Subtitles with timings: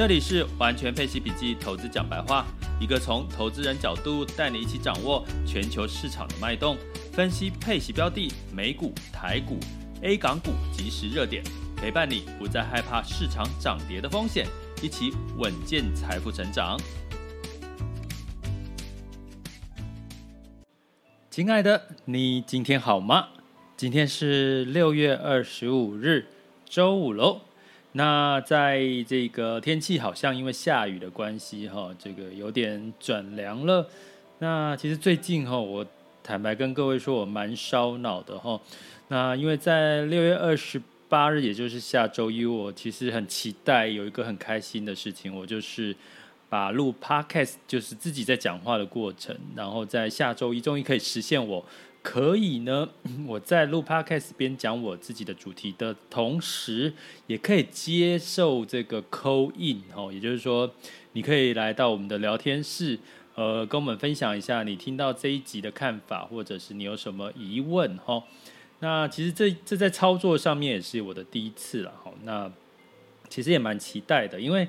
[0.00, 2.46] 这里是完全配息笔记投资讲白话，
[2.80, 6.74] 一个从投资人角度带你一起掌握全球市场的脉动，
[7.12, 9.58] 分析配息标的、美股、台股、
[10.00, 11.44] A 港股即时热点，
[11.76, 14.46] 陪伴你不再害怕市场涨跌的风险，
[14.82, 16.80] 一起稳健财富成长。
[21.30, 23.28] 亲爱的，你今天好吗？
[23.76, 26.24] 今天是六月二十五日，
[26.64, 27.42] 周五喽。
[27.92, 33.88] 那在这个天气好像因为下雨的关系哈，这个有点转凉了。
[34.38, 35.84] 那其实最近哈，我
[36.22, 38.60] 坦白跟各位说，我蛮烧脑的哈。
[39.08, 45.94] 那因为在六月二十八日，也就是下周一，我其实很期待有一个很开心的事情，我就是
[46.48, 51.64] 把录 Podcast，就是自己在讲话的过程，然后在下周一终于可以实现我。
[52.02, 52.88] 可以呢，
[53.28, 56.94] 我在录 Podcast 边讲我自己的主题的同时，
[57.26, 60.72] 也可以接受这个 call in 哦，也就是说，
[61.12, 62.98] 你可以来到我们的聊天室，
[63.34, 68.22] 呃，跟我们分享一下你听到这一集的看法，或者是你有什么疑问哈。
[68.80, 72.10] 那其实这这在操作上面也是我的第一次了哈。
[72.24, 72.50] 那
[73.28, 74.66] 其实也蛮期待的，因为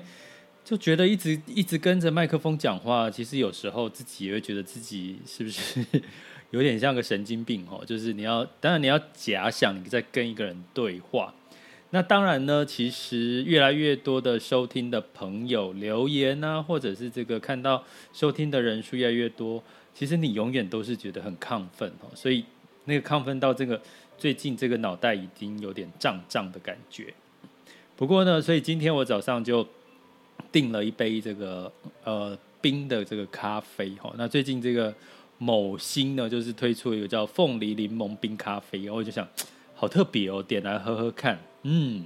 [0.64, 5.84] 就觉得一直一直跟着麦克风讲话，其实有时候自己也会觉得自己是不是？
[6.52, 11.32] 有点像个神经病哦，就是你要，当然你要假想你在跟一个人对话。
[11.94, 22.10] 那当然呢，其实越来越多的收听的朋友留言啊，或者是这个看到收听的人数越来越多，其实你永远都是觉得很亢奋哦。
[22.14, 22.44] 所以
[22.84, 23.80] 那个亢奋到这个
[24.18, 27.14] 最近这个脑袋已经有点胀胀的感觉。
[27.96, 29.66] 不过呢，所以今天我早上就
[30.50, 31.72] 订了一杯这个
[32.04, 34.12] 呃冰的这个咖啡哦。
[34.16, 34.94] 那最近这个。
[35.38, 39.26] 某星呢，就是推出一个叫凤梨柠檬冰咖啡，然后我就想，
[39.74, 42.04] 好特别哦，点来喝喝看，嗯，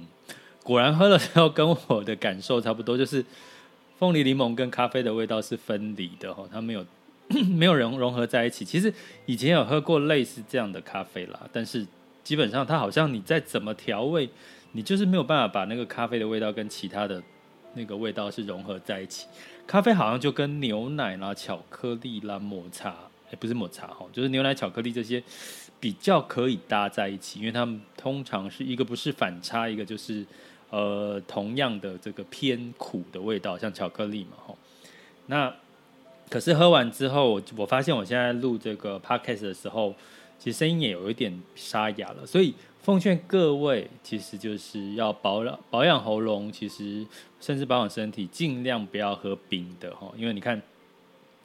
[0.63, 3.23] 果然喝了之后跟我的感受差不多，就是
[3.99, 6.83] 凤梨柠檬跟咖啡的味道是分离的哈，它没有
[7.53, 8.65] 没有融融合在一起。
[8.65, 8.91] 其实
[9.27, 11.85] 以前有喝过类似这样的咖啡啦，但是
[12.23, 14.27] 基本上它好像你再怎么调味，
[14.71, 17.21] 你就是没有办法把那个咖啡的味道跟其他的
[17.77, 19.27] 那个味道是融合在一起。
[19.65, 22.93] 咖啡好像就跟牛奶啦、巧克力啦、抹茶。
[23.29, 25.21] 也不是抹茶哈，就是牛奶、巧克力这些
[25.81, 30.25] 比较可以搭在一起，因为它们通常是一个不是反差，一个就是
[30.69, 34.55] 呃同样的这个偏苦的味道，像巧克力嘛哈。
[35.25, 35.53] 那
[36.29, 39.93] 可是喝完之后，我发现我现在录这个 podcast 的时候，
[40.39, 42.25] 其实声音也有一点沙哑了。
[42.25, 42.53] 所以
[42.87, 47.05] 奉劝各位，其实就是要保养保养喉咙，其实
[47.37, 50.61] 甚至保养身体，尽量不要喝冰的哈，因为你看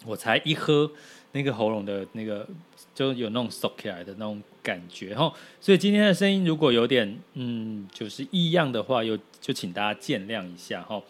[0.06, 0.88] 我才一喝。
[1.34, 2.46] 那个喉咙的那个
[2.94, 5.32] 就有那种耸起来的那种感觉哈，
[5.62, 11.02] 所以今天的声音如果有点嗯就是异样的话，有就请大家见谅一下哈。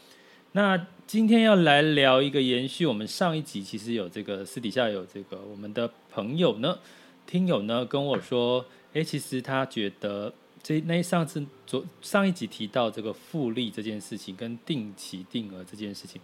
[0.53, 6.79] 那今天要来聊一个延续我们上一集，其实有这个私底下有这个我们的朋友呢，
[7.27, 8.65] 听友呢跟我说，
[8.95, 10.33] 哎，其实他觉得
[10.63, 16.21] 这那上次昨上一集提到这个复利这件事情跟定期定额这件事情，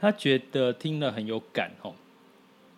[0.00, 1.92] 他觉得听了很有感哈。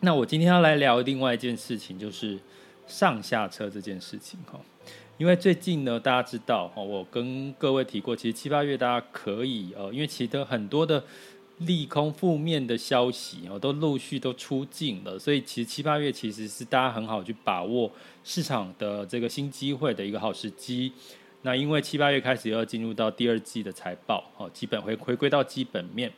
[0.00, 2.38] 那我今天要来聊另外一件事情，就是
[2.86, 4.60] 上下车这件事情哈。
[5.16, 11.04] 因为最近呢，大家知道哈，我跟各位提过，其实七八月大家可以呃，因为其实很多的
[11.58, 17.90] 利空负面的消息哦，都陆续都出尽了，所以其实七八月其实是大家很好去把握
[18.24, 20.92] 市场的这个新机会的一个好时机。
[21.42, 26.10] 那因为七八月开始又要进入到第二季的财报哦，基本回回归到基本面。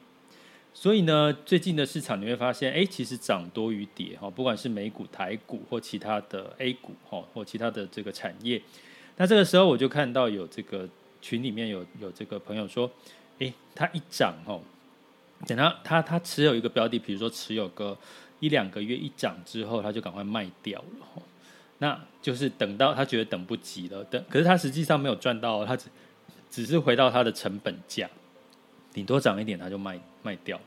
[0.73, 8.61] 所以呢，最近的市场你会发现，哎，其实涨多于跌哈，不管是美股、台股或其他的 A 股哈，或其他的这个产业。
[9.17, 10.87] 那这个时候我就看到有这个
[11.23, 12.91] 群里面有有这个朋友说，
[13.39, 14.61] 哎，它一涨哈，
[15.47, 17.97] 等他他他持有一个标的，比如说持有个
[18.41, 21.23] 一两个月一涨之后，他就赶快卖掉了。
[21.79, 25.91] 那就是等到他觉得等不及了，等可是他实际上没有赚到，他只
[26.51, 28.09] 只是回到他的成本价。
[28.95, 30.59] 顶多涨一点，他就卖卖掉。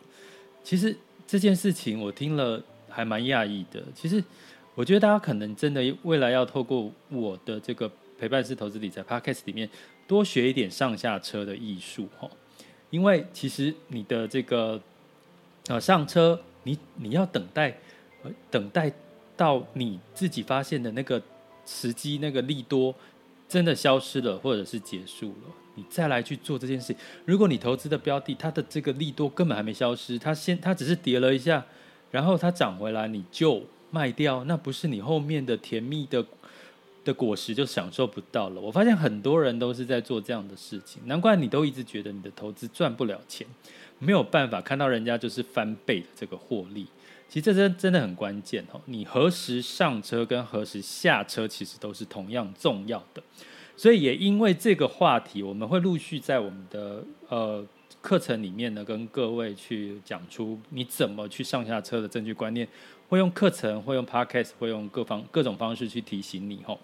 [0.64, 0.96] 其实
[1.26, 3.82] 这件事情我听了还蛮讶异的。
[3.96, 4.24] 其实
[4.76, 9.68] 我觉得大家可能真的未来要透过我的这个陪伴式投资理财 Podcast 里面
[10.08, 12.30] 多学一点上下车的艺术哈，
[12.90, 14.82] 因为其实你的这个
[15.68, 17.78] 呃上车，你你要等待，
[18.50, 18.92] 等待
[19.38, 21.22] 到你自己发现的那个
[21.66, 22.94] 时机，那个利多
[23.48, 26.96] 真的消失了，或者是结束了，你再来去做这件事。
[27.26, 31.64] 如果你投资的标的，它的这个利多根本还没消失，它先它只是跌了一下，
[32.12, 36.26] 然后它涨回来，你就卖掉，那不是你后面的甜蜜的
[37.10, 38.62] 的果实就享受不到了。
[38.62, 43.48] 我发现很多人都是在做这样的事情，难怪你都一直觉得你的投资赚不了钱，
[43.98, 46.86] 没有办法看到人家就是翻倍的这个获利。
[47.28, 53.24] 其实这真真的很关键哦，你何时上车跟何时下车，其实都是同样重要的。
[53.76, 57.66] 所以也因为这个话题，我们会陆续在我们的呃。
[58.02, 62.68] 课程里面呢，跟各位去讲出你怎么去上下车的正确观念，
[63.10, 66.80] 会用课程，会用 podcast，会用各方各种方式去提醒你吼。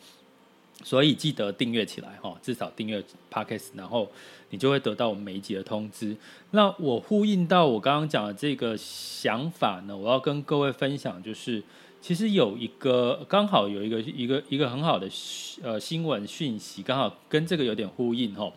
[0.84, 3.02] 所以记得订阅起来哈，至少订阅
[3.32, 4.12] podcast，然后
[4.50, 6.14] 你就会得到我们每一集的通知。
[6.52, 11.64] 那我呼应到我刚刚讲的这个想法呢，我要跟各位分享，就是
[12.02, 15.10] 其实有一个刚好有一个一个一个很好的
[15.64, 18.52] 呃新闻讯息，刚好跟这个有点呼应吼。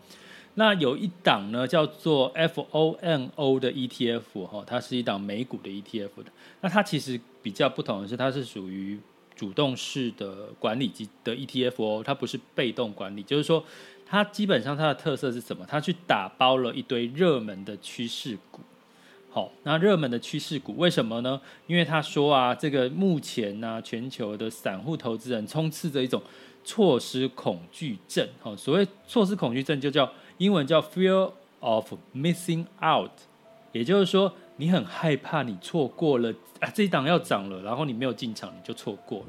[0.58, 6.32] 那有一档呢，叫做 FOMO 的 ETF 哈，它是一档美股的 ETF 的。
[6.62, 8.99] 那它其实比较不同的是，它是属于
[9.37, 13.22] 主动式的管理机的 ETF 哦，它不是被动管理。
[13.22, 13.62] 就是说，
[14.05, 15.64] 它基本上它的特色是什么？
[15.69, 18.61] 它去打包了一堆热门的趋势股。
[19.31, 21.40] 好，那热门的趋势股为什么呢？
[21.69, 26.20] 因为他说啊，这个目前呢、全球的散户投资人充斥着一种
[26.64, 28.28] 错失恐惧症。
[28.40, 30.11] 好，所谓错失恐惧症就叫。
[30.38, 31.31] 英文叫 fear
[31.61, 33.11] of missing out，
[33.73, 39.26] 也就是说，你很害怕你错过了啊，这一档要涨了，然后你没有进场，你就错过了。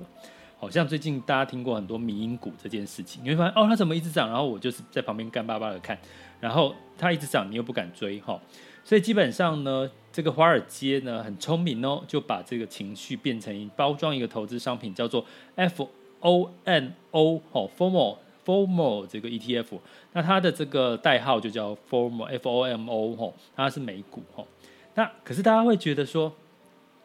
[0.59, 5.97] 好像最近大家听过很多迷因股这件事情，你会发现哦，它怎么一直涨，然后我就是在旁边干巴巴的看，
[6.39, 8.39] 然后它一直涨，你又不敢追哈。
[8.83, 15.25] 所以基本上呢，这个华尔街呢很聪明哦，就把这个情绪变成包装一个投资商品，叫做
[15.55, 15.87] F
[16.19, 18.17] O M O 好 FOMO。
[18.45, 19.79] FOMO 这个 ETF，
[20.13, 24.47] 那它的这个代号就叫 FOMO，F O M O 吼，它是美股吼。
[24.95, 26.33] 那可是大家会觉得说，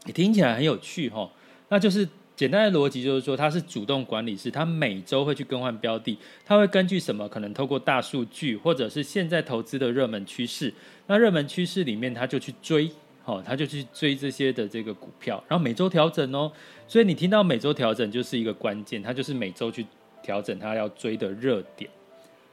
[0.05, 1.31] 你听起来很有趣吼，
[1.69, 7.29] 那就是简单的逻辑就是说，它是主动管理是，它每周会去更换标的，它会根据什么？
[7.29, 10.73] 可能透过大数据，或者是现在投资的热门趋势。
[11.07, 12.91] 那热门趋势里面，它就去追，
[13.23, 16.51] 吼，它就去追这些的这个股票，然后每周调整哦。
[16.89, 19.87] 所以你听到每周调整就是一个关键，它就是每周去。
[20.25, 21.91] 调整他要追的热点，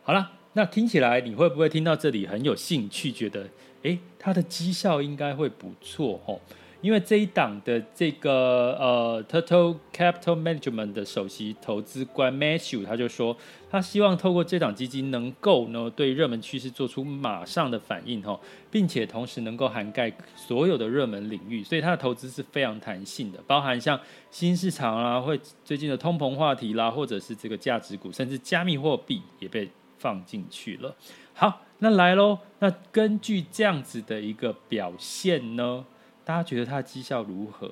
[0.04, 3.10] 好了，那听起来你会不会听到这里很有兴趣？
[3.10, 3.48] 觉得，
[3.84, 6.38] 诶，他的绩效应该会不错哦。
[6.82, 13.38] 因为这一档的这个呃，Total Capital Management 的首席投资官 Matthew 他就说，
[13.70, 18.40] 他希望透过这档基金能够呢对热门趋势做出马上的反应哈，
[18.72, 24.00] 并且同时能够涵盖所有的热门领域，所以他的投资是非常弹性的，包含像
[24.32, 29.70] 新市场啦，会最近的通膨话题啦，或者是这个价值股，甚至加密货币也被
[30.00, 30.96] 放进去了。
[31.36, 35.86] 好，那来喽，那根据这样子的一个表现呢？
[36.24, 37.72] 大家觉得它的绩效如何？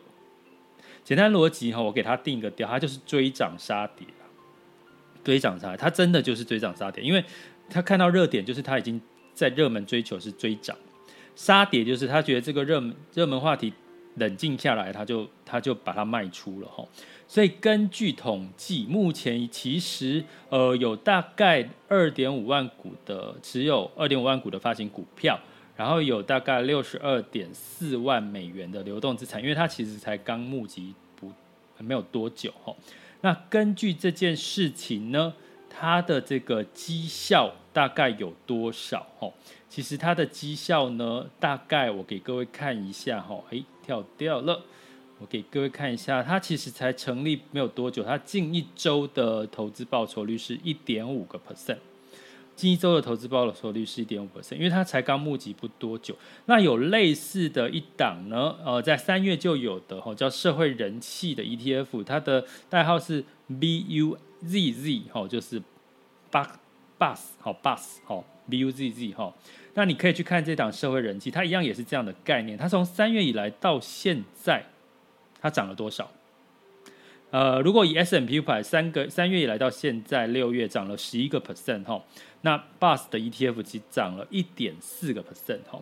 [1.04, 4.06] 简单逻辑哈，我给它定个调，它就是追涨杀跌，
[5.24, 7.24] 追涨杀，它真的就是追涨杀跌，因为
[7.70, 9.00] 他看到热点，就是他已经
[9.34, 10.76] 在热门追求是追涨，
[11.36, 13.74] 杀跌就是他觉得这个热门热门话题
[14.16, 16.84] 冷静下来，他就他就把它卖出了哈。
[17.28, 25.40] 所以根据统计，目前其实呃有大概二点五万股的持有二点五万股的发行股票。
[25.80, 31.32] 然后有大概六十二点四万美元的流动资产，因为它其实才刚募集不
[31.78, 32.76] 没有多久哈。
[33.22, 35.34] 那根据这件事情呢，
[35.70, 39.32] 它的这个绩效大概有多少哈？
[39.70, 43.42] 其实它的绩效呢，大概我给各位看一下哈。
[43.52, 44.62] 诶，跳掉了，
[45.20, 51.78] 我给各位看一下，它其实才成立没有多久，它近一周的投资报酬率是一点五个 percent。
[52.60, 56.14] 近一周的投资报酬率是一点五 percent，因为它才刚募集不多久。
[56.46, 65.62] 那有类似的一档呢，呃，在三月就有的哈，叫社会人气的 ETF，它的代号是 BUZZ 哈，就是
[66.30, 66.50] Bus
[67.00, 69.34] Bus 好 Bus 好 BUZZ 哈。
[69.76, 72.58] 那你可以去看这档社会人气，它一样也是这样的概念。
[72.58, 74.66] 它从三月以来到现在，
[75.40, 76.12] 它涨了多少？
[77.32, 82.04] 呃，如果以 S&P 五百三个三月以来到现在六月涨了十一个 percent 哈，
[82.42, 85.80] 那 Bus 的 ETF 其实涨了一点四个 percent 哈，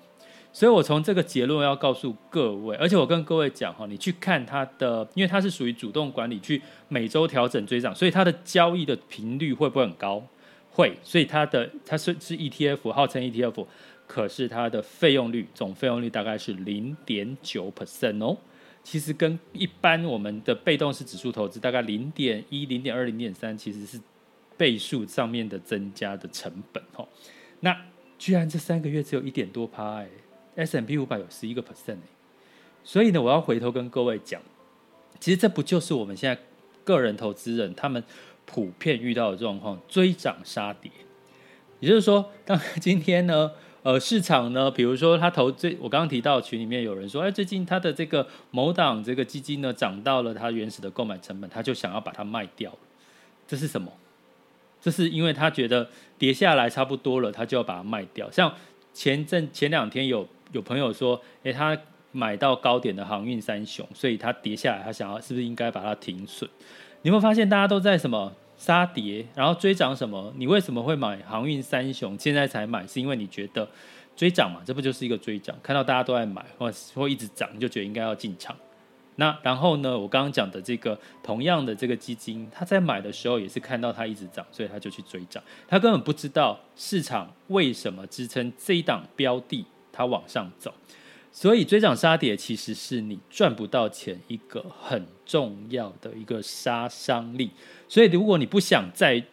[0.51, 10.21] 所以我从这个结论要告诉各位，而且我跟各位讲哈，你去看它的，因为它是属于主动管理，去每周调整追涨，所以它的交易的频率会不会很高？
[10.69, 13.65] 会，所以它的它是是 ETF，号称 ETF，
[14.05, 18.35] 可是它的费用率总费用率大概是零点九 percent 哦。
[18.89, 23.99] 其实跟一般我们的被动式指数投资大概零点一、零点二、零点三，其实是
[24.55, 27.05] 倍数上面的增加的成本哦。
[27.59, 27.77] 那
[28.17, 30.07] 居然这三个月只有一点多趴哎
[30.55, 32.07] ，S M P 五百有十一个 percent 哎，
[32.81, 34.41] 所以呢，我要回头跟各位讲，
[35.19, 36.41] 其实这不就是我们现在
[36.85, 38.01] 个人投资人他们
[38.45, 40.89] 普遍遇到的状况，追涨杀跌。
[41.81, 43.51] 也就是说，当今天呢。
[43.87, 52.69] 呃，市场呢，比如说他投最，我刚刚提到群里面有人说，哎，最近他的这个某档这个基金呢，涨到了他原始的购买成本，他就想要把它卖掉。
[53.47, 53.89] 这是什么？
[54.81, 58.29] 这是因为他觉得跌下来差不多了，他就要把它卖掉。
[58.29, 58.53] 像
[58.93, 61.77] 前阵前两天有有朋友说，哎，他
[62.11, 66.49] 买到高点的航运三雄，所以他跌下来，他想要是不是应该把它停损？
[67.03, 68.33] 你有没有发现大家都在什么？
[68.57, 70.33] 杀跌，然后追涨什么？
[70.35, 72.17] 你为什么会买航运三雄？
[72.19, 73.67] 现在才买，是因为你觉得
[74.15, 74.61] 追涨嘛？
[74.65, 75.55] 这不就是一个追涨？
[75.61, 78.55] 看到大家都在买，或或一直涨，你就觉得应该要进场。
[79.19, 79.97] 那然后呢？
[79.97, 85.43] 我刚刚讲的这个同样的这个基金，他在买的时候也是看到它一直涨，所以他就去追涨。
[85.67, 90.71] 他根本不知道市场为什么支撑这一档标的，它往上走。
[91.39, 97.51] 所以追涨杀跌其实是你赚不到钱一个很重要的一个杀伤力。
[97.87, 99.23] 所以如果你不想再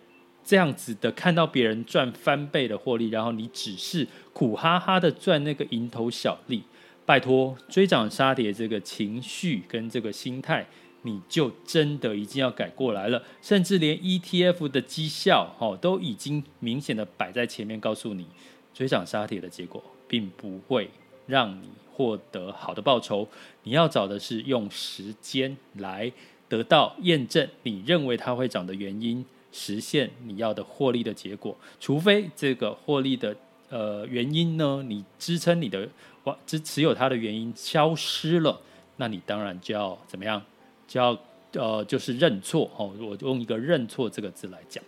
[0.45, 6.65] 这样子的看到别人赚翻倍的获利，然后你只是苦哈哈的赚那个蝇头小利，
[7.07, 10.67] 拜托追涨杀跌这个情绪跟这个心态，
[11.05, 13.23] 你就真的已经要改过来了。
[13.41, 18.27] 甚至连 ETF 的绩效哦都已经明显的摆在前面，告诉你
[18.75, 20.91] 追涨杀跌的结果并不会
[21.27, 21.69] 让你。
[21.97, 23.25] 获得好的报酬，
[23.63, 26.13] 你要找的是用时间来
[26.49, 31.57] 得到验证，你认为它会涨的原因，实现你要的获利的结果。
[31.79, 33.37] 除非这个获利的
[33.69, 35.89] 呃原因呢，你支撑你的
[36.25, 38.61] 哇支持有它的原因消失了，
[38.97, 40.43] 那你当然就要怎么样？
[40.89, 41.17] 就要
[41.53, 42.93] 呃就是认错哦。
[42.99, 44.83] 我用一个认错这个字来讲。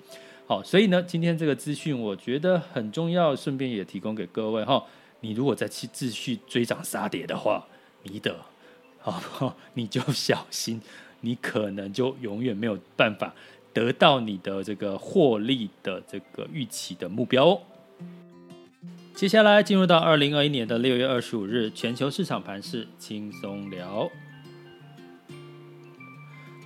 [0.49, 4.85] 好，所以呢，今天这个资讯我觉得很重要，顺便也提供给各位哈。
[5.21, 7.67] 你如果再去继续追涨杀跌的话，
[8.03, 8.37] 你的，
[9.01, 10.81] 好， 你就小心，
[11.21, 13.35] 你可能就永远没有办法
[13.73, 17.61] 得到你的这个获利的这个预期的目标哦。
[19.15, 24.11] 接下来进入到二零二一年的六月二十五日，全球市场盘势轻松聊。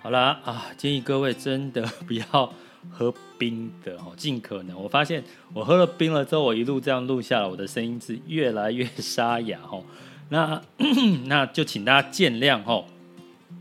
[0.03, 2.53] 好啦，啊，建议各位真的不要。
[2.89, 4.81] 喝冰的哦，尽可能。
[4.81, 5.23] 我发现
[5.53, 9.83] 我喝了冰了之后，我一路这样录下来，我的声音是越来越沙哑哦。
[10.31, 10.61] 那
[11.27, 12.85] 那就请大家见谅哦。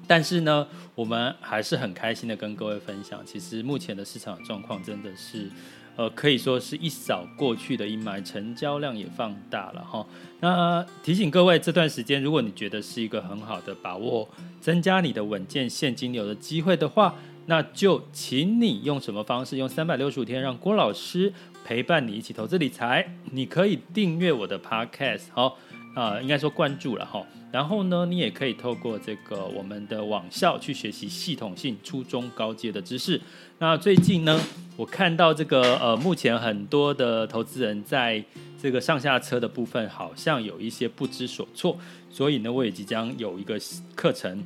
[0.08, 5.50] 但是呢，我们还是很开心的跟各位分享，其实目前的市场状况真的是，
[5.96, 10.06] 呃，可以说是一扫过去的阴霾，成交量也放大了哈。
[10.40, 14.28] 那提醒各位，这段时间如果你觉得是一个很好的把握，
[14.62, 17.14] 增加你的稳健现金流的机会的话。
[17.46, 19.58] 那就请你用什么方式？
[19.58, 21.34] 用三百六十五天让郭老师
[21.66, 23.16] 陪伴你一起投资理财。
[23.32, 25.58] 你可以订阅我的 Podcast，好
[25.96, 27.26] 啊、应该说关注了哈。
[27.52, 33.20] 然后呢，你也可以透过这个我们的网校去学习系统性初中高阶的知识。
[33.58, 34.40] 那最近呢，
[34.78, 38.24] 我看到这个呃，目前很多的投资人在
[38.62, 41.76] 这个上下车的部分好像有一些不知所措，
[42.12, 43.60] 所以呢，我也即将有一个
[43.96, 44.44] 课程。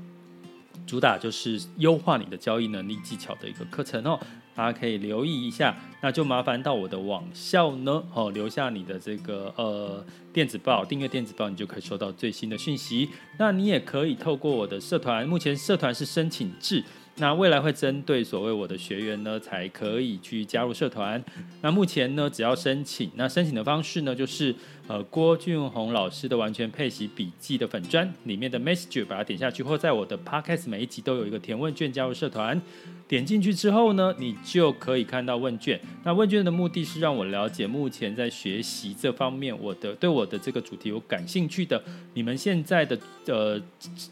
[0.86, 4.20] 主打就是优化你的交易能力技巧的一个课程哦，
[4.56, 5.76] 大家可以留意一下。
[6.02, 13.10] 那就麻烦到我的网校呢，哦，留下你的这个呃电子报，订阅电子报，你就可以收到最新的讯息。
[13.40, 16.84] 那你也可以透过我的社团，目前社团是申请制。
[17.18, 21.24] 那未来会针对所谓我的学员呢，才可以去加入社团。
[21.62, 24.54] 那目前呢，只要申请，那申请的方式呢，就是
[24.88, 32.62] 呃郭俊宏老师的完全配习笔记的粉砖里面的 message，把它点下去，或在我的 podcast 每一集都有一个填问卷，加入社团。
[33.06, 35.80] 点进去之后呢，你就可以看到问卷。
[36.04, 41.82] 那问卷的目的是让我了解目前在学习这方面，我的对我的这个主题有感兴趣的，
[42.14, 42.98] 你们现在的
[43.28, 43.62] 呃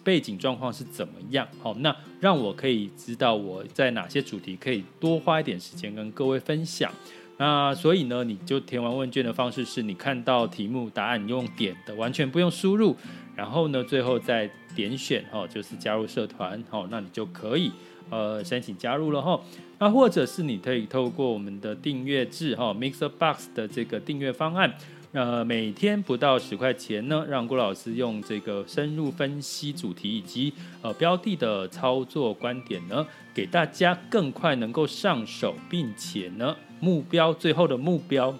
[0.04, 1.48] 背景状况是怎么样？
[1.60, 6.92] 好，那让我可以知道我在哪些主题可以多花一点时间跟各位分享。
[7.38, 12.96] 那所以呢，你就填完问卷的方式是你看到题目答案，你用点的，完全不用输入。
[13.36, 17.72] 然后呢，最后再点选哦，就是加入社团哦，那你就可以。
[18.10, 19.40] 呃，申请加入了哈，
[19.80, 24.76] 那或者是你可以透过我们的订阅制哈，Mixer Box 的这个订阅方案，
[25.14, 38.34] 呃，每天不到十块钱呢，让郭老师用这个深入分析主题以及呃标的的操作观点呢，给大家更快能够上手，并且呢，目标最后的目标，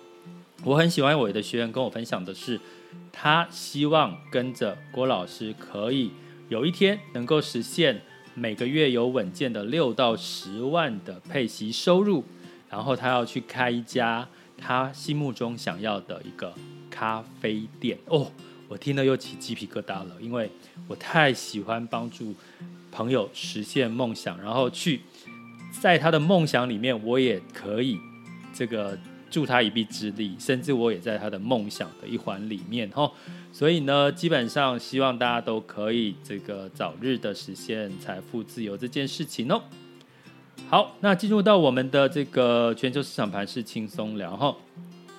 [0.64, 2.58] 我很喜欢我的学员跟我分享的是，
[3.12, 6.10] 他希望跟着郭老师可以
[6.48, 8.02] 有一天能够实现
[8.34, 12.24] 每个月有稳健的六到十万的配息收入，
[12.70, 14.26] 然后他要去开一家。
[14.62, 16.54] 他心目中想要的一个
[16.90, 18.32] 咖啡店哦，
[18.68, 20.50] 我听了又起鸡皮疙瘩了，因为
[20.88, 22.36] 我太喜欢帮助
[22.92, 25.02] 朋友实现梦想，然后去
[25.82, 27.98] 在他的梦想里面，我也可以
[28.54, 28.98] 这个
[29.30, 33.12] 助他一臂之力，甚至我也在他的梦想的一环里面哦。
[33.54, 39.62] 所以呢，基本上希望大家都可以这个早日的实现财富自由这件事情哦。
[40.72, 44.56] 好，那进入到我们的这个全球市场盘是轻松聊哈。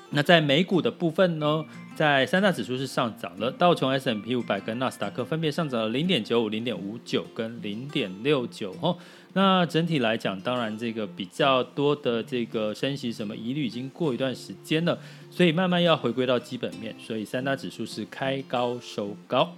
[0.09, 1.63] 那在美股的部分呢，
[1.95, 8.97] 在三大指数是上涨了，道琼 S M P 五百跟纳斯达克分别上涨了零点九五、零点五九跟零点六九哈。
[9.35, 14.99] 那整体来讲，当然这个比较多的这个升息什么疑虑已经过一段时间了，
[15.31, 19.55] 所以慢慢要回归到基本面，所以三大指数是开高收高。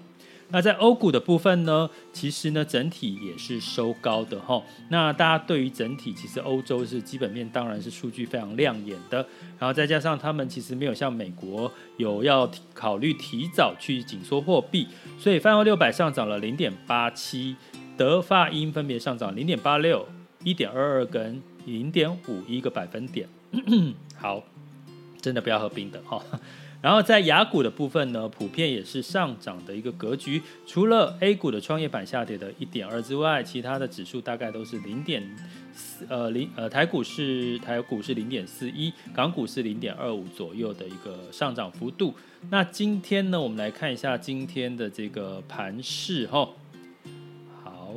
[0.51, 4.63] 那在欧股的部分呢，其实呢整体也是收高的哈。
[4.89, 9.19] 那大家对于整体，其实欧洲是基本面当然是数据非常亮眼的，
[9.59, 14.87] 然后再加上他们其实没有像美国有要考虑提早去紧缩货币，
[15.19, 17.57] 所以泛欧六百上涨了零点八七，
[17.97, 20.07] 德法英分别上涨零点八六、
[20.45, 23.29] 一点二二跟零点五一个百分点。
[24.17, 24.43] 好，
[25.21, 26.23] 真的不要喝冰的哈。
[26.85, 30.43] 然后在雅股的部分呢，普遍也是上涨的一个格局。
[30.67, 35.23] 除了 A 股的创业板下跌的一点二之外，其他的指数大概都是零点
[35.73, 42.13] 四呃零呃台股是台股是零点四一，港股是零点二五左右的一个上涨幅度。
[42.51, 46.51] 那今天呢，我们来看一下今天的这个盘势哈。
[47.63, 47.95] 好，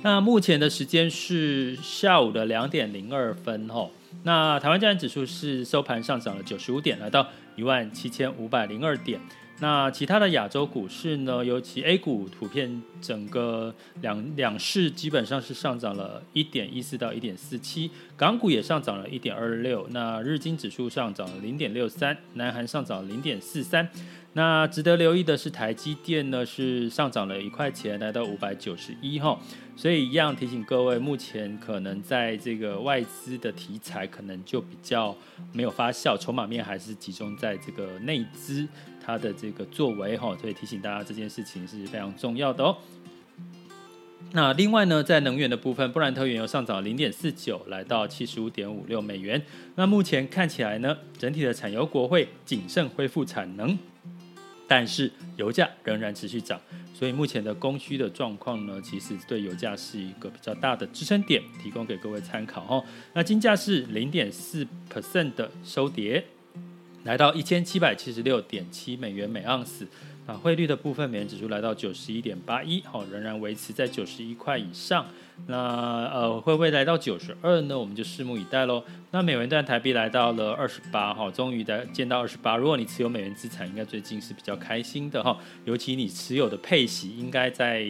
[0.00, 3.90] 那目前的时间是下午的两点零二分哈。
[4.22, 9.20] 那台湾加权指数是收盘上涨了九十五点，来到一万七千五百零二点。
[9.60, 19.86] 那其他的亚洲股市呢，尤其 A 股普遍整个两两市基本上是上涨了一点一四到一点四七，港股也上涨了一点二六。
[19.90, 23.88] 那日经指数上涨了零点六三，南韩上涨零点四三。
[24.36, 29.38] 那值得留意的是，台积电呢是上涨了一块钱，来到五百九十一哈。
[29.76, 35.16] 所以一样提醒各位，目前可能在这个外资的题材可能就比较
[35.52, 38.66] 没有发酵，筹码面还是集中在这个内资
[39.04, 40.36] 它的这个作为哈。
[40.40, 42.76] 所以提醒大家这件事情是非常重要的哦。
[44.32, 49.40] 那另外呢，在能源的部分，布兰特原油上涨零点四九，来到七十五点五六美元。
[49.76, 53.78] 那目前看起来呢，整体的产油国会谨慎恢复产能。
[54.66, 56.60] 但是油价仍然持续涨，
[56.94, 62.84] 所以目前的供需的状况呢，其实对油价是一个比较大的支撑点，提供给各位参考哈。
[63.12, 66.24] 那金价是零点四 percent 的收跌，
[67.04, 69.86] 来到一千七百七十六点七美元每盎司。
[70.26, 75.06] 啊，汇率的部分，美元指数来到九十一点八一，好，仍然维持在九十一块以上。
[75.46, 75.56] 那
[76.12, 77.78] 呃，会不会来到九十二呢？
[77.78, 78.82] 我们就拭目以待喽。
[79.10, 82.56] 那美元兑台币来到了二十八，哈，终于在见到二十八。
[82.56, 87.86] 如果你持有美元资产，应该最近是比较开心的哈，尤其你持有的配息，应该在。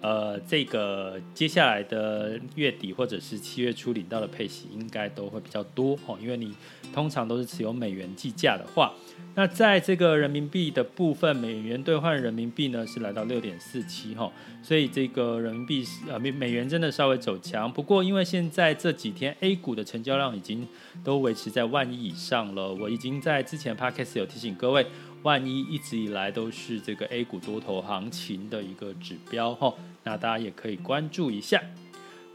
[0.00, 6.54] 呃，这个接下来的月底或者是七月初领到的配息应该都会比较多哦，因为你
[6.94, 8.92] 通常都是持有美元计价的话，
[9.34, 14.30] 那在这个人民币的部分，美元兑换人民币呢是来到六点四七哈，
[14.62, 20.64] 所以这个人民币呃美美元真的稍微走强，不过因为现在这几天 A 股的成交量已经
[21.02, 24.86] 都维持在万亿以上了，我已经在之前 Podcast 有提醒各位。
[25.24, 31.62] 万一一直以来都是这个 A 股多头行情的一个指标哈，那大家也可以关注一下。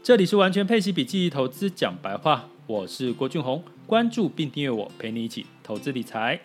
[0.02, 6.40] 这里是完全配奇笔记投资讲白话，我是郭俊宏，关注并订阅我，陪你一起投资理财。